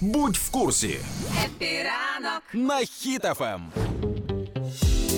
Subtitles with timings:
[0.00, 0.98] Будь в курсі
[1.44, 2.42] Епіранок.
[2.52, 2.80] на
[3.40, 3.72] Ем.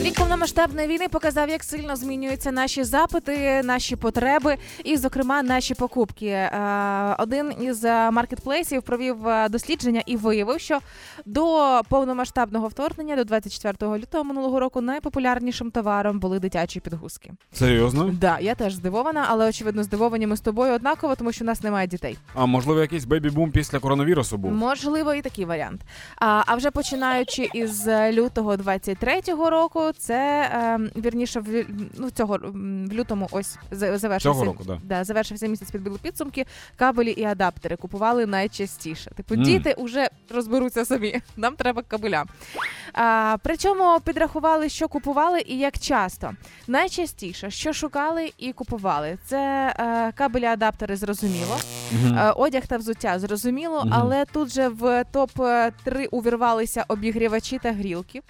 [0.02, 6.26] Рік повномасштабної війни показав, як сильно змінюються наші запити, наші потреби і, зокрема, наші покупки.
[6.26, 10.78] Е, Один із е, маркетплейсів провів е, дослідження і виявив, що
[11.26, 17.32] до повномасштабного вторгнення, до 24 лютого минулого року, найпопулярнішим товаром були дитячі підгузки.
[17.52, 18.10] Серйозно?
[18.20, 21.62] Да, я теж здивована, але очевидно здивовані ми з тобою однаково, тому що у нас
[21.62, 22.18] немає дітей.
[22.34, 24.52] А можливо, якийсь бебі-бум після коронавірусу був?
[24.52, 25.80] Можливо, і такий варіант.
[26.16, 31.66] А, а вже починаючи із лютого 23-го року, це е, вірніше в
[31.98, 34.80] ну цього в лютому ось завершився Цього року, да.
[34.84, 36.46] Да, завершився місяць підбили підсумки.
[36.76, 39.10] Кабелі і адаптери купували найчастіше.
[39.10, 39.42] Типу, Мм.
[39.42, 41.20] діти вже розберуться самі.
[41.36, 42.24] Нам треба кабеля.
[42.92, 46.32] А, причому підрахували, що купували і як часто.
[46.66, 51.56] Найчастіше, що шукали і купували, це е, кабелі, адаптери, зрозуміло.
[51.92, 52.18] Мгм.
[52.18, 53.94] Е, Одяг та взуття зрозуміло, Мгм.
[53.94, 55.30] але тут же в топ
[55.84, 58.22] 3 увірвалися обігрівачі та грілки.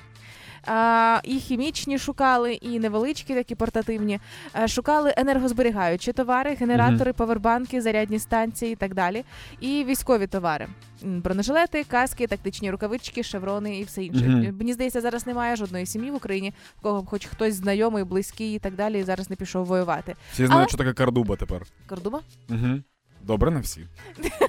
[0.67, 4.21] А, і хімічні шукали, і невеличкі, такі портативні.
[4.57, 9.25] Е, Шукали енергозберігаючі товари, генератори, павербанки, зарядні станції і так далі.
[9.61, 10.69] І військові товари:
[11.03, 14.25] бронежилети, каски, тактичні рукавички, шеврони і все інше.
[14.25, 18.55] Е, Мені здається, зараз немає жодної сім'ї в Україні, в кого хоч хтось знайомий, близький
[18.55, 20.15] і так далі, і зараз не пішов воювати.
[20.33, 21.63] Всі знають, але- що таке кардуба тепер.
[21.87, 22.21] Кордуба?
[22.51, 22.81] Угу.
[23.23, 23.87] Добре, не всі.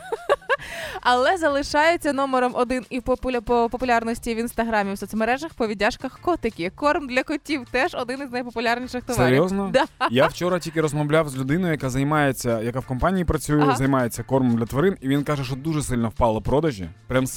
[1.02, 6.72] Але залишається номером один і популя- по популярності в інстаграмі в соцмережах по віддяжках котики.
[6.76, 9.28] Корм для котів теж один із найпопулярніших товарів.
[9.30, 9.70] Серйозно?
[9.74, 9.86] Да.
[10.12, 13.76] Я вчора тільки розмовляв з людиною, яка займається, яка в компанії працює, Ага.
[13.76, 16.90] займається кормом для тварин, і він каже, що дуже сильно впало продажі.
[17.08, 17.28] Прям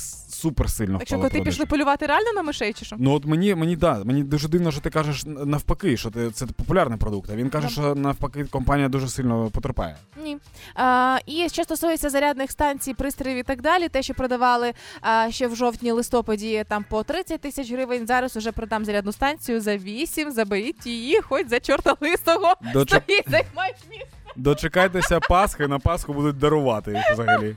[0.42, 1.44] супер сильно Так що коти продажі.
[1.50, 2.96] пішли полювати реально на мишей чи що?
[2.98, 6.46] Ну от мені мені да, мені дуже дивно, що ти кажеш навпаки, що ти це
[6.46, 7.30] популярний продукт.
[7.32, 7.72] А він каже, Да.
[7.72, 9.96] що навпаки компанія дуже сильно потерпає.
[10.24, 10.38] Ні.
[10.74, 15.46] А, і що стосується зарядних станцій, пристроїв і так далі, те, що продавали а, ще
[15.46, 20.86] в жовтні-листопаді там по 30 тисяч гривень, зараз уже продам зарядну станцію за 8, заберіть
[20.86, 22.55] її, хоч за чорта лисого.
[22.74, 24.06] Дочек- Стоїть, займають місце.
[24.36, 27.56] Дочекайтеся Пасхи, на Пасху будуть дарувати взагалі.